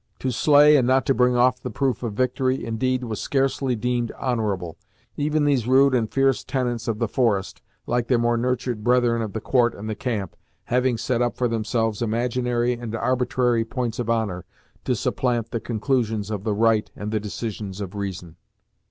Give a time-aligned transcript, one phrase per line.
[0.17, 4.11] To slay, and not to bring off the proof of victory, indeed, was scarcely deemed
[4.13, 4.75] honorable,
[5.15, 9.33] even these rude and fierce tenants of the forest, like their more nurtured brethren of
[9.33, 14.09] the court and the camp, having set up for themselves imaginary and arbitrary points of
[14.09, 14.43] honor,
[14.85, 18.37] to supplant the conclusions of the right and the decisions of reason.